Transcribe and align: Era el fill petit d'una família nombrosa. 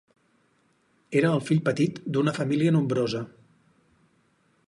Era 1.19 1.33
el 1.39 1.43
fill 1.49 1.61
petit 1.67 2.01
d'una 2.17 2.35
família 2.39 2.73
nombrosa. 2.79 3.23